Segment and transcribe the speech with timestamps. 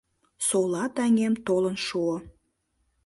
[0.47, 2.15] Сола таҥем толын шуо.